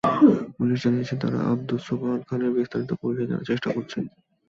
Police 0.57 0.77
জানিয়েছে, 0.83 1.15
তারা 1.21 1.39
আবদুস 1.51 1.81
সোবাহান 1.87 2.21
খানের 2.27 2.51
বিস্তারিত 2.57 2.91
পরিচয় 3.01 3.27
জানার 3.29 3.47
চেষ্টা 3.49 3.69
করছেন। 3.75 4.03